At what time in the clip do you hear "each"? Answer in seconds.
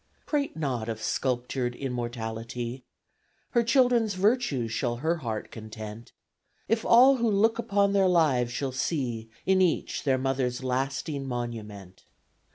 9.61-10.03